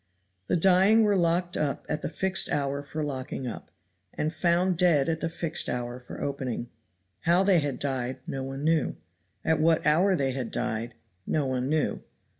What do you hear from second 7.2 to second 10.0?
How they had died no one knew. At what